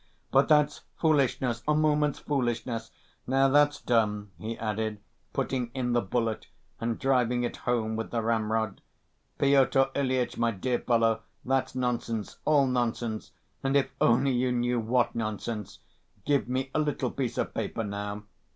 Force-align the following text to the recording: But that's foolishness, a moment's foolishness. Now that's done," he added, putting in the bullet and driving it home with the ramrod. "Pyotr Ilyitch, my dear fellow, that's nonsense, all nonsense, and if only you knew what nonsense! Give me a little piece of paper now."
But 0.31 0.47
that's 0.47 0.81
foolishness, 0.99 1.61
a 1.67 1.75
moment's 1.75 2.17
foolishness. 2.17 2.89
Now 3.27 3.49
that's 3.49 3.79
done," 3.79 4.31
he 4.39 4.57
added, 4.57 4.99
putting 5.31 5.69
in 5.75 5.93
the 5.93 6.01
bullet 6.01 6.47
and 6.79 6.97
driving 6.97 7.43
it 7.43 7.55
home 7.57 7.95
with 7.95 8.09
the 8.09 8.23
ramrod. 8.23 8.81
"Pyotr 9.37 9.91
Ilyitch, 9.93 10.39
my 10.39 10.49
dear 10.49 10.79
fellow, 10.79 11.21
that's 11.45 11.75
nonsense, 11.75 12.37
all 12.45 12.65
nonsense, 12.65 13.29
and 13.61 13.77
if 13.77 13.91
only 14.01 14.31
you 14.31 14.51
knew 14.51 14.79
what 14.79 15.13
nonsense! 15.13 15.77
Give 16.25 16.49
me 16.49 16.71
a 16.73 16.79
little 16.79 17.11
piece 17.11 17.37
of 17.37 17.53
paper 17.53 17.83
now." 17.83 18.23